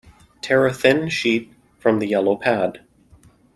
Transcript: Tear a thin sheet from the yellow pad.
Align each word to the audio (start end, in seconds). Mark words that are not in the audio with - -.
Tear 0.41 0.65
a 0.65 0.73
thin 0.73 1.09
sheet 1.09 1.53
from 1.77 1.99
the 1.99 2.07
yellow 2.07 2.35
pad. 2.35 2.79